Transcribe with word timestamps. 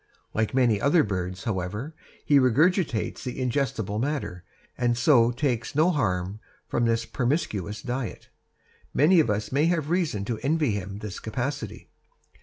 Like 0.33 0.55
many 0.55 0.81
other 0.81 1.03
birds, 1.03 1.43
however, 1.43 1.93
he 2.25 2.39
regurgitates 2.39 3.21
the 3.23 3.39
indigestible 3.39 3.99
matter, 3.99 4.43
and 4.75 4.97
so 4.97 5.29
takes 5.31 5.75
no 5.75 5.91
harm 5.91 6.39
from 6.67 6.85
this 6.85 7.05
promiscuous 7.05 7.83
diet. 7.83 8.29
Many 8.95 9.19
of 9.19 9.29
us 9.29 9.51
may 9.51 9.65
have 9.67 9.91
reason 9.91 10.25
to 10.25 10.39
envy 10.39 10.71
him 10.71 10.97
this 10.97 11.19
capacity. 11.19 11.91